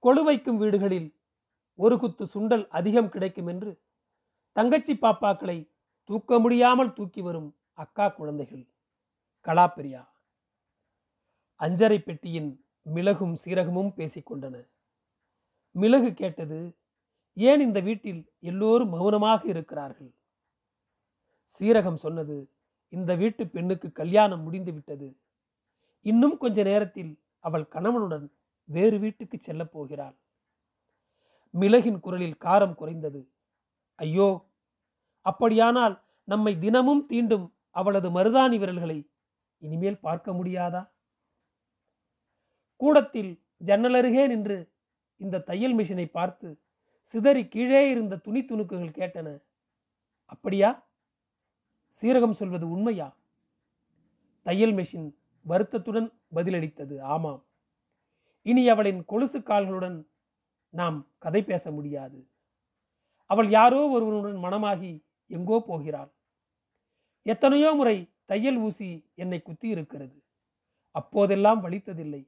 கொழுவைக்கும் 0.04 0.58
வீடுகளில் 0.58 1.10
ஒரு 1.80 2.00
குத்து 2.00 2.26
சுண்டல் 2.26 2.68
அதிகம் 2.68 3.10
கிடைக்கும் 3.10 3.48
என்று 3.48 3.72
தங்கச்சி 4.56 4.94
பாப்பாக்களை 4.94 5.58
தூக்க 6.10 6.40
முடியாமல் 6.40 6.94
தூக்கி 6.94 7.22
வரும் 7.22 7.50
அக்கா 7.74 8.10
குழந்தைகள். 8.10 8.64
கலாப்பிரியா 9.46 10.04
அஞ்சரை 11.60 11.98
பெட்டியின் 12.00 12.66
மிளகும் 12.86 13.36
சீரகமும் 13.44 13.92
பேசிக்கொண்டன 13.96 14.56
மிளகு 15.76 16.14
கேட்டது 16.14 16.60
ஏன் 17.38 17.60
இந்த 17.60 17.80
வீட்டில் 17.80 18.30
எல்லோரும் 18.40 18.90
மௌனமாக 18.90 19.46
இருக்கிறார்கள்? 19.48 20.12
சீரகம் 21.48 21.96
சொன்னது 21.96 22.38
இந்த 22.94 23.16
வீட்டு 23.16 23.48
பெண்ணுக்கு 23.48 23.92
கல்யாணம் 23.92 24.44
முடிந்து 24.44 24.74
விட்டது. 24.74 25.08
இன்னும் 26.06 26.38
கொஞ்ச 26.38 26.64
நேரத்தில் 26.64 27.20
அவள் 27.40 27.68
கணவனுடன் 27.68 28.26
வேறு 28.70 29.00
வீட்டுக்கு 29.00 29.38
செல்லப் 29.38 29.72
போகிறாள். 29.72 30.16
மிளகின் 31.54 32.00
குரலில் 32.00 32.38
காரம் 32.38 32.76
குறைந்தது. 32.76 33.22
ஐயோ! 33.96 34.30
அப்படியானால் 35.26 35.96
நம்மை 36.28 36.60
தினமும் 36.60 37.08
தீண்டும் 37.10 37.48
அவளது 37.72 38.10
மருதாணி 38.10 38.58
விரல்களை 38.60 38.98
இனிமேல் 39.62 40.00
பார்க்க 40.00 40.34
முடியாதா? 40.34 40.82
கூடத்தில் 42.80 43.32
ஜன்னலருகே 43.66 44.28
நின்று 44.28 44.58
இந்த 45.22 45.40
தையல் 45.40 45.76
மிஷினை 45.76 46.06
பார்த்து 46.06 46.48
சிதறி 47.02 47.48
கீழே 47.48 47.90
இருந்த 47.90 48.18
துணி 48.18 48.42
துணுக்குகள் 48.42 48.98
கேட்டன. 48.98 49.44
அப்படியா? 50.26 50.90
சீரகம் 52.02 52.32
சொல்வது 52.32 52.70
உண்மையா? 52.70 53.18
தையல் 54.42 54.74
மெஷின் 54.74 55.16
வருத்தத்துடன் 55.42 56.14
பதிலளித்தது 56.36 57.02
ஆமாம். 57.02 57.46
இனி 58.42 58.70
அவளின் 58.70 59.06
கொலுசு 59.06 59.40
கால்களுடன் 59.40 60.08
நாம் 60.70 61.08
கதை 61.18 61.44
பேச 61.44 61.72
முடியாது. 61.72 62.28
அவள் 63.26 63.50
யாரோ 63.50 63.88
ஒருவனுடன் 63.88 64.38
மனமாகி 64.38 65.04
எங்கோ 65.28 65.64
போகிறாள். 65.68 66.12
எத்தனையோ 67.22 67.72
முறை 67.72 68.14
தையல் 68.26 68.58
ஊசி 68.58 69.10
என்னை 69.16 69.42
குத்தி 69.42 69.68
இருக்கிறது 69.68 70.24
அப்போதெல்லாம் 70.92 71.64
வலித்ததில்லை. 71.64 72.28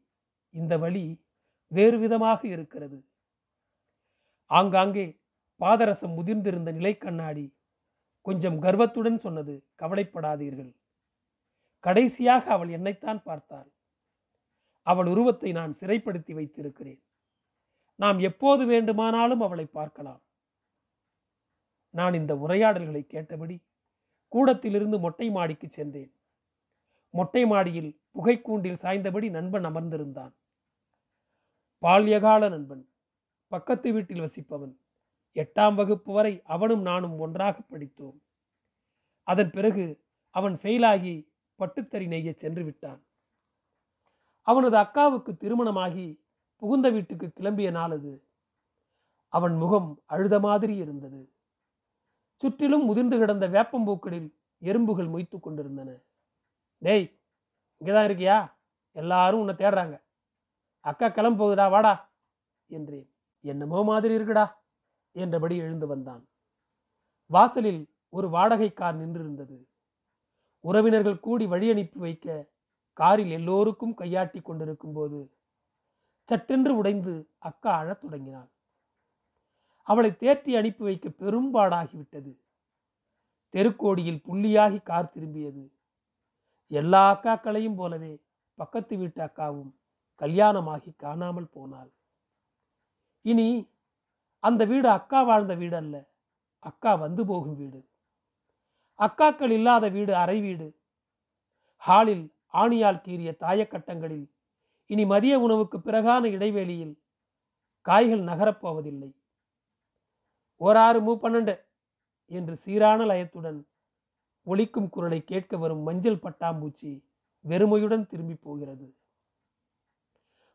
இந்த 0.50 0.78
வழி 0.78 1.26
வேறு 1.68 2.00
விதமாக 2.00 2.48
இருக்கிறது. 2.48 3.06
ஆங்காங்கே 4.58 5.06
பாதரசம் 5.62 6.16
முதிர்ந்திருந்த 6.18 6.70
நிலை 6.72 6.94
கண்ணாடி 6.98 7.46
கொஞ்சம் 8.22 8.58
கர்வத்துடன் 8.60 9.20
சொன்னது 9.20 9.54
கவலைப்படாதீர்கள். 9.82 10.72
கடைசியாக 11.84 12.46
அவள் 12.52 12.70
என்னைத்தான் 12.70 13.22
பார்த்தாள். 13.24 13.70
அவள் 14.88 15.08
உருவத்தை 15.08 15.50
நான் 15.52 15.74
சிறைப்படுத்தி 15.80 16.34
வைத்திருக்கிறேன். 16.34 17.02
நாம் 18.00 18.20
எப்போது 18.20 18.64
வேண்டுமானாலும் 18.66 19.42
அவளை 19.42 19.66
பார்க்கலாம். 19.66 20.22
நான் 21.94 22.14
இந்த 22.14 22.34
உரையாடல்களை 22.36 23.04
கேட்டபடி 23.08 23.56
கூடத்திலிருந்து 24.32 24.98
மொட்டை 25.00 25.28
மாடிக்கு 25.30 25.68
சென்றேன். 25.70 26.12
மொட்டை 27.14 27.44
மாடியில் 27.46 27.92
புகைக்கூண்டில் 28.16 28.82
சாய்ந்தபடி 28.84 29.28
நண்பன் 29.30 29.66
அமர்ந்திருந்தான். 29.66 30.34
பால்யகால 31.84 32.50
நண்பன். 32.50 32.84
பக்கத்து 33.54 33.94
வீட்டில் 33.94 34.20
வசிப்பவன். 34.20 34.74
எட்டாம் 35.36 35.76
வகுப்பு 35.76 36.14
வரை 36.14 36.42
அவனும் 36.46 36.82
நானும் 36.82 37.20
ஒன்றாக 37.20 37.62
படித்தோம். 37.62 38.18
அதன் 39.24 39.52
பிறகு 39.52 39.86
அவன் 40.30 40.56
ஃபெயிலாகி 40.56 41.14
பட்டுத்தறி 41.60 42.06
நெய்ய 42.08 42.34
சென்று 42.34 42.64
விட்டான். 42.64 43.02
அவனது 44.42 44.78
அக்காவுக்கு 44.78 45.38
திருமணமாகி 45.38 46.26
புகுந்த 46.56 46.90
வீட்டுக்கு 46.90 47.28
கிளம்பிய 47.28 47.72
நாள் 47.72 47.92
அது 47.92 48.28
அவன் 49.28 49.56
முகம் 49.56 49.90
அழுத 50.06 50.40
மாதிரி 50.40 50.76
இருந்தது. 50.76 51.22
சுற்றிலும் 52.42 52.86
முதிர்ந்து 52.86 53.18
கிடந்த 53.18 53.46
வேப்பம்பூக்களில் 53.48 54.30
எறும்புகள் 54.62 55.08
மொய்த்து 55.08 55.40
கொண்டிருந்தன. 55.40 55.90
டேய் 56.82 57.08
இங்கேதான் 57.78 58.08
இருக்கியா? 58.10 58.38
எல்லாரும் 58.96 59.40
உன்னை 59.40 59.56
தேடுறாங்க. 59.56 59.96
அக்கா 60.86 61.08
கிளம்ப 61.10 61.38
போகுதா 61.40 61.70
வாடா 61.70 61.94
என்றேன். 62.70 63.08
என்னமோ 63.46 63.84
மாதிரி 63.84 64.14
இருக்குடா 64.18 64.46
என்றபடி 65.16 65.58
எழுந்து 65.58 65.88
வந்தான். 65.88 66.24
வாசலில் 67.30 67.82
ஒரு 68.10 68.30
வாடகை 68.30 68.74
கார் 68.74 68.98
நின்றிருந்தது. 69.00 69.58
உறவினர்கள் 70.64 71.20
கூடி 71.20 71.46
வழி 71.48 71.70
அனுப்பி 71.70 72.00
வைக்க 72.00 72.52
காரில் 72.94 73.32
எல்லோருக்கும் 73.32 73.94
கையாட்டி 73.94 74.42
கொண்டிருக்கும் 74.42 74.94
போது 74.94 75.20
சட்டென்று 76.30 76.76
உடைந்து 76.76 77.14
அக்கா 77.38 77.72
அழத் 77.78 78.02
தொடங்கினாள். 78.02 78.50
அவளை 79.88 80.12
தேற்றி 80.12 80.52
அனுப்பி 80.58 80.84
வைக்க 80.84 81.10
பெரும்பாடாகிவிட்டது. 81.10 82.32
தெருக்கோடியில் 83.54 84.22
புள்ளியாகி 84.28 84.80
கார் 84.84 85.14
திரும்பியது. 85.16 85.64
எல்லா 86.72 87.02
அக்காக்களையும் 87.14 87.76
போலவே 87.76 88.14
பக்கத்து 88.58 88.98
வீட்டு 88.98 89.22
அக்காவும் 89.24 89.72
கல்யாணமாகி 90.22 90.92
காணாமல் 90.96 91.52
போனாள். 91.52 91.92
இனி 93.26 93.48
அந்த 94.40 94.66
வீடு 94.66 94.88
அக்கா 94.90 95.24
வாழ்ந்த 95.24 95.54
வீடு 95.56 95.76
அல்ல 95.76 95.96
அக்கா 96.60 96.96
வந்து 96.96 97.26
போகும் 97.26 97.56
வீடு. 97.56 97.80
அக்காக்கள் 99.00 99.52
இல்லாத 99.52 99.90
வீடு 99.90 100.16
அறை 100.16 100.42
வீடு. 100.42 100.68
ஹாலில் 101.78 102.26
ஆணியால் 102.54 103.02
கீறிய 103.02 103.30
தாயக்கட்டங்களில் 103.40 104.26
இனி 104.90 105.06
மதிய 105.06 105.40
உணவுக்கு 105.40 105.78
பிறகான 105.80 106.24
இடைவெளியில் 106.26 106.94
காய்கள் 107.82 108.24
நகரப்போவதில்லை 108.24 109.12
ஓராறு 110.62 111.00
மூ 111.02 111.14
பன்னெண்டு 111.22 111.56
என்று 112.32 112.56
சீரான 112.56 113.06
லயத்துடன் 113.06 113.60
ஒலிக்கும் 114.48 114.90
குரலை 114.90 115.24
கேட்க 115.24 115.58
வரும் 115.58 115.82
மஞ்சள் 115.82 116.24
பட்டாம்பூச்சி 116.24 116.92
வெறுமையுடன் 117.46 118.06
திரும்பி 118.06 118.36
போகிறது. 118.36 118.88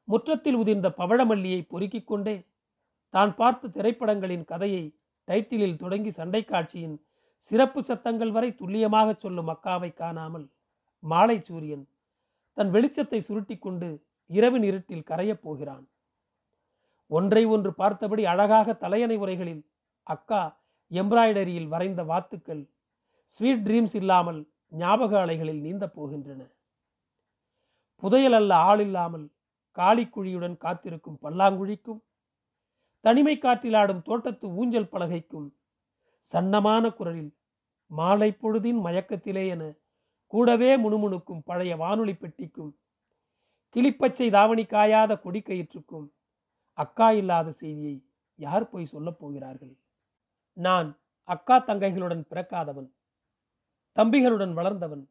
முற்றத்தில் 0.09 0.57
உதிர்ந்த 0.57 0.89
பவழமல்லியை 0.97 1.61
பொறுக்கிக் 1.69 2.07
கொண்டே 2.07 2.37
தான் 3.15 3.33
பார்த்த 3.35 3.69
திரைப்படங்களின் 3.69 4.45
கதையை 4.45 4.85
டைட்டிலில் 5.29 5.77
தொடங்கி 5.77 6.11
சண்டை 6.11 6.43
காட்சியின் 6.45 6.97
சிறப்பு 7.51 7.81
சத்தங்கள் 7.85 8.31
வரை 8.31 8.51
துல்லியமாக 8.51 9.09
சொல்லும் 9.15 9.51
அக்காவை 9.55 9.91
காணாமல் 9.95 10.47
மாலை 11.03 11.39
சூரியன் 11.41 11.85
தன் 12.57 12.71
வெளிச்சத்தை 12.71 13.21
சுருட்டி 13.21 13.57
கொண்டு 13.59 13.89
இரவின் 14.31 14.63
இருட்டில் 14.63 15.09
கரையப் 15.11 15.43
போகிறான். 15.43 15.85
ஒன்றை 17.11 17.43
ஒன்று 17.47 17.71
பார்த்தபடி 17.73 18.23
அழகாக 18.27 18.75
தலையணை 18.75 19.17
உரைகளில் 19.17 19.63
அக்கா 20.07 20.43
எம்ப்ராய்டரியில் 20.91 21.69
வரைந்த 21.69 22.03
வாத்துக்கள் 22.03 22.63
ஸ்வீட் 23.27 23.65
ட்ரீம்ஸ் 23.67 23.97
இல்லாமல் 23.97 24.41
ஞாபக 24.73 25.13
அலைகளில் 25.21 25.61
நீந்தப் 25.61 25.95
போகின்றன. 25.97 26.43
புதையல் 28.03 28.37
அல்ல 28.41 28.53
ஆள் 28.69 28.83
இல்லாமல் 28.87 29.27
காளிக்குழியுடன் 29.77 30.57
காத்திருக்கும் 30.57 31.21
பல்லாங்குழிக்கும் 31.23 32.01
தனிமை 33.05 33.39
காற்றில் 33.39 33.75
ஆடும் 33.75 34.03
தோட்டத்து 34.03 34.47
ஊஞ்சல் 34.55 34.93
பலகைக்கும் 34.93 35.49
சன்னமான 36.29 36.85
குரலில் 36.95 37.33
மாலை 37.91 38.31
பொழுதின் 38.33 38.81
மயக்கத்திலே 38.85 39.45
என 39.49 39.65
கூடவே 40.33 40.71
முணுமுணுக்கும் 40.77 41.45
பழைய 41.45 41.77
வானொலி 41.77 42.15
பெட்டிக்கும் 42.15 42.73
கிளிப்பச்சை 43.77 44.31
தாவணி 44.31 44.65
காயாத 44.65 45.13
கொடிக்கயிற்றுக்கும் 45.25 46.07
அக்கா 46.79 47.09
இல்லாத 47.11 47.49
செய்தியை 47.53 47.97
யார் 48.39 48.71
போய் 48.71 48.87
சொல்லப் 48.87 49.19
போகிறார்கள்? 49.19 49.75
நான் 50.57 50.89
அக்கா 51.29 51.57
தங்கைகளுடன் 51.67 52.23
பிறக்காதவன் 52.31 52.89
தம்பிகளுடன் 53.97 54.53
வளர்ந்தவன். 54.53 55.05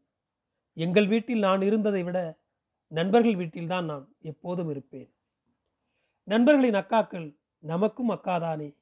எங்கள் 0.77 1.07
வீட்டில் 1.07 1.39
நான் 1.39 1.61
இருந்ததை 1.61 2.03
விட 2.03 2.19
நண்பர்கள் 2.91 3.35
வீட்டில்தான் 3.35 3.85
நான் 3.85 4.05
எப்போதும் 4.21 4.69
இருப்பேன். 4.69 5.09
நண்பர்களின் 6.27 6.73
அக்காக்கள் 6.73 7.27
நமக்கும் 7.59 8.09
அக்காதானே? 8.09 8.75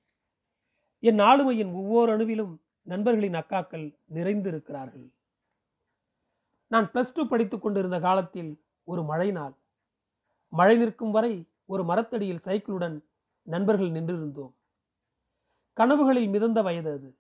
என் 1.00 1.20
ஆளுமையின் 1.20 1.74
ஒவ்வொரு 1.74 2.18
அணுவிலும் 2.18 2.58
நண்பர்களின் 2.82 3.34
அக்காக்கள் 3.34 4.00
நிறைந்திருக்கிறார்கள். 4.06 5.14
நான் 6.68 6.92
பிளஸ் 6.92 7.14
டூ 7.14 7.28
படித்துக் 7.28 7.62
கொண்டிருந்த 7.62 8.00
காலத்தில் 8.00 8.64
ஒரு 8.84 9.04
மழை 9.04 9.32
நாள். 9.32 9.56
மழை 10.50 10.78
நிற்கும் 10.78 11.12
வரை 11.12 11.50
ஒரு 11.66 11.84
மரத்தடியில் 11.84 12.40
சைக்கிளுடன் 12.46 13.04
நண்பர்கள் 13.42 13.92
நின்றிருந்தோம். 13.92 14.54
கனவுகளில் 15.76 16.30
மிதந்த 16.30 16.62
வயது 16.62 16.92
அது. 16.92 17.18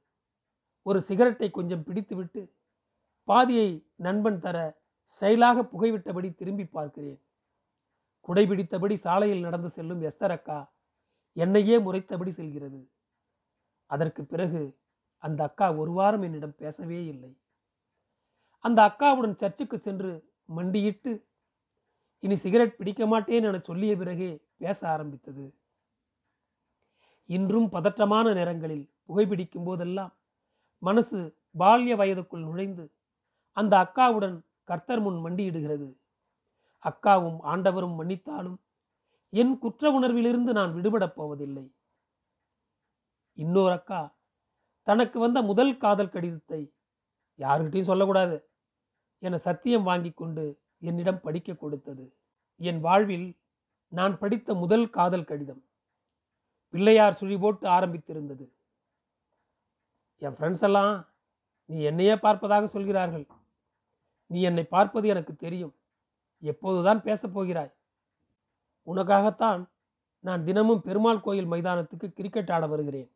ஒரு 0.82 1.02
சிகரெட்டை 1.02 1.52
கொஞ்சம் 1.52 1.84
பிடித்துவிட்டு 1.84 2.52
பாதியை 3.24 3.92
நண்பன் 3.96 4.40
தர 4.40 4.82
செயலாக 5.04 5.62
புகைவிட்டபடி 5.62 6.36
திரும்பி 6.36 6.66
பார்க்கிறேன். 6.66 7.22
குடைபிடித்தபடி 8.28 8.94
சாலையில் 8.94 9.42
நடந்து 9.42 9.70
செல்லும் 9.70 10.02
எஸ்தரக்கா 10.02 10.74
என்னையே 11.36 11.78
முறைத்தபடி 11.78 12.30
செல்கிறது. 12.30 12.92
அதற்கு 13.86 14.26
பிறகு 14.26 14.80
அந்த 15.18 15.44
அக்கா 15.44 15.76
ஒரு 15.76 15.92
வாரம் 15.92 16.22
என்னிடம் 16.22 16.56
பேசவே 16.56 17.06
இல்லை. 17.06 17.38
அந்த 18.60 18.80
அக்காவுடன் 18.82 19.36
சர்ச்சுக்கு 19.36 19.80
சென்று 19.80 20.12
மண்டியிட்டு 20.46 21.12
இனி 22.20 22.36
சிகரெட் 22.36 22.78
பிடிக்க 22.78 23.06
மாட்டேன் 23.06 23.44
என 23.44 23.60
சொல்லிய 23.60 23.98
பிறகே 23.98 24.32
பேச 24.58 24.80
ஆரம்பித்தது. 24.90 25.46
இன்றும் 27.26 27.72
பதற்றமான 27.72 28.34
நேரங்களில் 28.34 28.86
புகைப்பிடிக்கும் 29.08 29.64
போதெல்லாம் 29.64 30.14
மனசு 30.80 31.20
பால்ய 31.60 31.94
வயதுக்குள் 31.96 32.46
நுழைந்து 32.48 32.86
அந்த 33.58 33.74
அக்காவுடன் 33.78 34.38
கர்த்தர் 34.64 35.02
முன் 35.02 35.20
மண்டியிடுகிறது. 35.26 35.88
அக்காவும் 36.86 37.40
ஆண்டவரும் 37.44 37.96
மன்னித்தாலும் 38.00 38.58
என் 39.40 39.60
குற்ற 39.60 39.92
உணர்விலிருந்து 40.00 40.52
நான் 40.54 40.74
விடுபடப் 40.74 41.16
போவதில்லை. 41.16 41.76
இன்னொரு 43.34 43.72
அக்கா 43.72 44.18
தனக்கு 44.82 45.20
வந்த 45.20 45.42
முதல் 45.42 45.78
காதல் 45.78 46.10
கடிதத்தை 46.10 46.74
யாருக்கிட்டையும் 47.38 47.90
சொல்லக்கூடாது 47.92 48.50
என 49.20 49.38
சத்தியம் 49.38 49.84
வாங்கி 49.84 50.12
கொண்டு 50.12 50.64
என்னிடம் 50.80 51.22
படிக்க 51.22 51.54
கொடுத்தது. 51.54 52.18
என் 52.56 52.80
வாழ்வில் 52.80 53.40
நான் 53.88 54.20
படித்த 54.20 54.54
முதல் 54.54 54.90
காதல் 54.90 55.26
கடிதம். 55.26 55.64
பிள்ளையார் 56.70 57.18
சுழி 57.20 57.40
போட்டு 57.40 57.70
ஆரம்பித்திருந்தது. 57.70 58.46
என் 60.18 60.36
ஃப்ரெண்ட்ஸ் 60.38 60.62
எல்லாம் 60.62 60.94
நீ 61.66 61.82
என்னையே 61.82 62.14
பார்ப்பதாக 62.14 62.66
சொல்கிறார்கள். 62.66 63.28
நீ 64.26 64.42
என்னை 64.42 64.64
பார்ப்பது 64.64 65.08
எனக்கு 65.08 65.36
தெரியும். 65.36 65.76
எப்போதுதான் 66.42 67.02
பேசப் 67.02 67.34
போகிறாய். 67.34 67.75
உனக்காகத்தான் 68.88 69.70
நான் 70.20 70.44
தினமும் 70.44 70.82
பெருமாள் 70.82 71.20
கோயில் 71.20 71.52
மைதானத்துக்கு 71.52 72.14
கிரிக்கெட் 72.14 72.52
ஆட 72.52 72.68
வருகிறேன். 72.68 73.12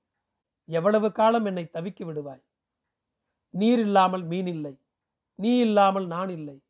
எவ்வளவு 0.66 1.12
காலம் 1.12 1.46
என்னை 1.46 1.70
தவிக்க 1.74 2.06
விடுவாய்? 2.06 2.44
நீர் 3.50 3.80
இல்லாமல் 3.80 4.24
மீன் 4.24 4.48
இல்லை. 4.48 4.78
நீ 5.36 5.58
இல்லாமல் 5.58 6.08
நான் 6.08 6.30
இல்லை. 6.30 6.62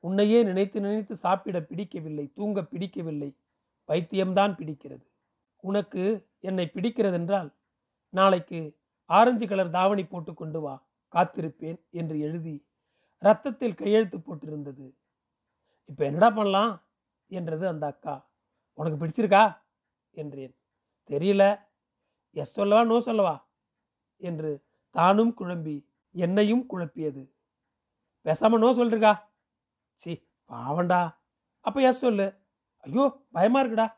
உன்னையே 0.00 0.42
நினைத்து 0.42 0.80
நினைத்து 0.80 1.16
சாப்பிட 1.16 1.60
பிடிக்கவில்லை 1.60 2.32
தூங்க 2.32 2.62
பிடிக்கவில்லை. 2.62 3.36
பைத்தியம்தான் 3.88 4.54
பிடிக்கிறது. 4.54 5.06
உனக்கு 5.60 6.30
என்னை 6.40 6.70
பிடிக்கிறதென்றால் 6.74 7.54
நாளைக்கு 8.08 8.78
ஆரஞ்சு 9.04 9.48
கலர் 9.48 9.70
தாவணி 9.70 10.04
போட்டு 10.06 10.34
கொண்டு 10.34 10.60
வா 10.60 10.86
காத்திருப்பேன் 11.14 11.78
என்று 11.90 12.18
எழுதி 12.18 12.66
ரத்தத்தில் 13.18 13.74
கையெழுத்து 13.74 14.18
போட்டிருந்தது. 14.18 14.94
இப்போ 15.84 16.04
என்னடா 16.04 16.30
பண்ணலாம்? 16.30 16.82
என்றது 17.30 17.68
அந்த 17.68 17.86
அக்கா. 17.86 18.27
உனக்கு 18.78 18.98
பிடிச்சிருக்கா? 19.00 19.42
என்றேன். 20.10 20.54
தெரியல. 21.10 21.44
எஸ் 22.36 22.52
சொல்லவா 22.52 22.84
நோ 22.84 23.00
சொல்லவா? 23.00 23.34
என்று 24.16 24.50
தானும் 24.90 25.32
குழம்பி 25.40 25.76
என்னையும் 26.14 26.66
குழப்பியது. 26.70 27.22
பேசாம 28.26 28.58
நோ 28.58 28.70
சொல்றிருக்கா? 28.72 29.12
சி 30.00 30.12
பாவண்டா 30.50 31.00
அப்போ 31.60 31.80
எஸ் 31.80 31.98
சொல்லு. 31.98 32.26
ஐயோ 32.84 33.04
பயமா 33.30 33.60
இருக்குடா. 33.62 33.88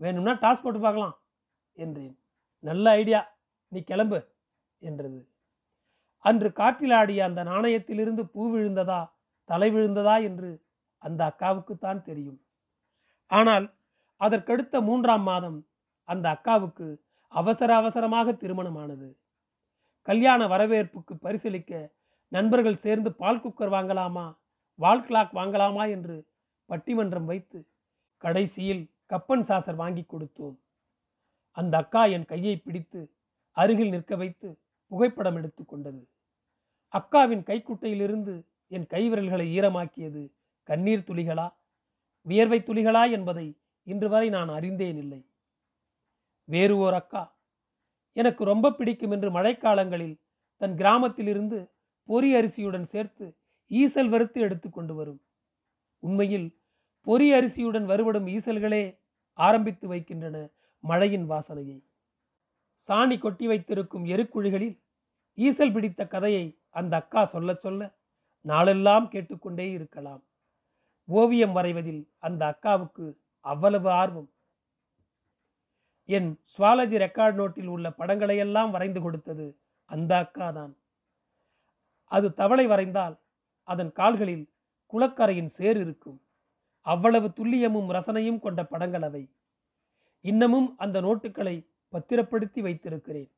வேணும்னா 0.00 0.32
டாஸ் 0.32 0.62
போட்டு 0.62 0.80
பார்க்கலாம் 0.80 1.16
என்றேன். 1.76 2.14
நல்ல 2.58 2.90
ஐடியா. 2.90 3.20
நீ 3.68 3.80
கிளம்பு 3.82 4.18
என்றது. 4.78 5.20
அன்று 6.24 6.52
காற்றில் 6.52 6.90
ஆடிய 6.90 7.24
அந்த 7.24 7.40
நாணயத்திலிருந்து 7.44 8.22
பூ 8.24 8.42
விழுந்ததா 8.52 9.00
தலை 9.44 9.68
விழுந்ததா 9.70 10.16
என்று 10.22 10.50
அந்த 11.02 11.20
அக்காவுக்குத்தான் 11.30 12.02
தெரியும். 12.02 12.40
ஆனால் 13.30 13.66
அதற்கடுத்த 14.22 14.74
மூன்றாம் 14.80 15.22
மாதம் 15.22 15.58
அந்த 16.08 16.26
அக்காவுக்கு 16.34 16.86
அவசர 17.32 17.70
அவசரமாக 17.76 18.32
திருமணமானது. 18.32 19.08
கல்யாண 20.08 20.46
வரவேற்புக்கு 20.46 21.14
பரிசீலிக்க 21.16 21.72
நண்பர்கள் 22.28 22.82
சேர்ந்து 22.84 23.10
பால் 23.12 23.42
குக்கர் 23.44 23.74
வாங்கலாமா 23.76 24.26
வால் 24.78 25.04
கிளாக் 25.04 25.32
வாங்கலாமா 25.34 25.84
என்று 25.90 26.16
பட்டிமன்றம் 26.68 27.24
வைத்து 27.24 27.58
கடைசியில் 28.16 28.84
கப்பன் 29.06 29.44
சாசர் 29.48 29.74
வாங்கி 29.74 30.04
கொடுத்தோம். 30.04 30.56
அந்த 31.50 31.76
அக்கா 31.76 32.04
என் 32.04 32.24
கையை 32.24 32.56
பிடித்து 32.56 33.00
அருகில் 33.56 33.88
நிற்க 33.88 34.16
வைத்து 34.16 34.48
புகைப்படம் 34.92 35.36
எடுத்து 35.36 35.62
கொண்டது. 35.64 36.02
அக்காவின் 36.94 37.42
கைக்குட்டையிலிருந்து 37.42 38.34
என் 38.68 38.86
கைவிரல்களை 38.90 39.46
ஈரமாக்கியது 39.58 40.22
கண்ணீர் 40.68 41.06
துளிகளா 41.08 41.46
வியர்வை 42.26 42.58
துளிகளா 42.60 43.10
என்பதை 43.10 43.46
இன்று 43.82 44.08
வரை 44.08 44.28
நான் 44.28 44.48
அறிந்தேன் 44.48 44.96
இல்லை. 44.96 45.30
வேறு 46.44 46.76
ஓர் 46.76 46.94
அக்கா. 46.94 47.40
எனக்கு 48.12 48.44
ரொம்ப 48.44 48.72
பிடிக்கும் 48.72 49.10
என்று 49.10 49.30
மழைக்காலங்களில் 49.30 50.20
தன் 50.56 50.76
கிராமத்திலிருந்து 50.76 51.70
பொறி 52.04 52.34
அரிசியுடன் 52.34 52.82
சேர்த்து 52.82 53.36
ஈசல் 53.68 54.08
வறுத்து 54.08 54.40
எடுத்து 54.40 54.70
கொண்டு 54.70 54.94
வரும். 54.94 55.22
உண்மையில் 55.98 56.60
பொறி 57.00 57.32
அரிசியுடன் 57.32 57.84
வருபடும் 57.84 58.26
ஈசல்களே 58.26 58.98
ஆரம்பித்து 59.32 59.88
வைக்கின்றன 59.88 60.50
மழையின் 60.80 61.30
வாசனையை. 61.30 61.84
சாணி 62.88 63.18
கொட்டி 63.18 63.46
வைத்திருக்கும் 63.46 64.04
எருக்குழிகளில் 64.04 64.82
ஈசல் 65.36 65.72
பிடித்த 65.72 66.06
கதையை 66.06 66.60
அந்த 66.70 66.96
அக்கா 66.96 67.24
சொல்ல 67.24 67.54
சொல்ல 67.54 67.98
நாளெல்லாம் 68.40 69.08
கேட்டுக்கொண்டே 69.08 69.70
இருக்கலாம். 69.70 70.24
ஓவியம் 71.04 71.52
வரைவதில் 71.52 72.12
அந்த 72.18 72.58
அக்காவுக்கு 72.58 73.21
அவ்வளவு 73.42 73.90
ஆர்வம். 73.90 74.30
என் 76.04 76.40
சுவாலஜி 76.52 76.96
ரெக்கார்ட் 77.04 77.36
நோட்டில் 77.40 77.66
உள்ள 77.66 77.90
படங்களையெல்லாம் 77.90 78.70
வரைந்து 78.70 79.00
கொடுத்தது 79.00 79.60
அந்த 79.84 80.16
அக்கா 80.16 80.50
தான். 80.50 80.76
அது 82.04 82.34
தவளை 82.34 82.66
வரைந்தால் 82.66 83.20
அதன் 83.68 83.92
கால்களில் 83.92 84.44
குளக்கரையின் 84.92 85.52
சேர் 85.58 85.76
இருக்கும். 85.76 86.18
அவ்வளவு 86.80 87.28
துல்லியமும் 87.28 87.90
ரசனையும் 87.96 88.38
கொண்ட 88.38 88.64
படங்கள் 88.64 89.02
அவை. 89.02 89.34
இன்னமும் 90.20 90.74
அந்த 90.76 91.00
நோட்டுகளை 91.00 91.68
பத்திரப்படுத்தி 91.88 92.60
வைத்திருக்கிறேன். 92.62 93.30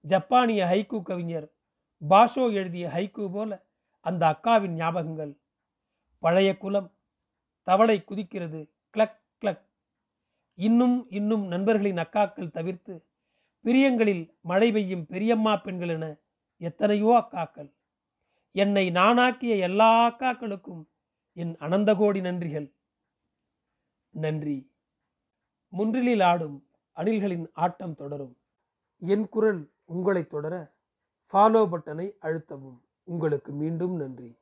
ஜப்பானிய 0.00 0.64
ஹைக்கூ 0.64 1.02
கவிஞர் 1.02 1.46
பாஷோ 2.08 2.52
எழுதிய 2.52 2.88
ஹைக்கூ 2.88 3.32
போல 3.32 3.66
அந்த 4.00 4.22
அக்காவின் 4.26 4.76
ஞாபகங்கள். 4.80 5.32
பழைய 6.18 6.50
குலம் 6.56 6.88
தவளை 7.62 8.04
குதிக்கிறது 8.04 8.60
கிளக் 8.96 9.20
கிளக். 9.40 9.64
இன்னும் 10.54 11.06
இன்னும் 11.10 11.46
நண்பர்களின் 11.46 11.96
அக்காக்கள் 11.96 12.50
தவிர்த்து 12.50 13.04
பிரியங்களில் 13.64 14.34
மழை 14.40 14.72
பெய்யும் 14.72 15.06
பெரியம்மா 15.06 15.56
பெண்கள் 15.56 15.88
என 15.88 16.16
எத்தனையோ 16.56 17.26
அக்காக்கள். 17.26 17.72
என்னை 18.50 18.90
நானாக்கிய 18.90 19.56
எல்லா 19.56 19.90
அக்காக்களுக்கும் 20.06 20.84
என் 21.32 21.56
அனந்தகோடி 21.56 22.20
நன்றிகள். 22.20 22.72
நன்றி. 24.10 24.72
முன்றிலில் 25.68 26.20
ஆடும் 26.20 26.66
அணில்களின் 26.96 27.46
ஆட்டம் 27.52 27.94
தொடரும். 27.94 28.36
என் 28.98 29.28
குரல் 29.28 29.70
உங்களை 29.84 30.26
தொடர 30.26 30.74
ஃபாலோ 31.32 31.62
பட்டனை 31.66 32.12
அழுத்தவும். 32.22 32.80
உங்களுக்கு 33.02 33.52
மீண்டும் 33.52 33.96
நன்றி. 33.96 34.38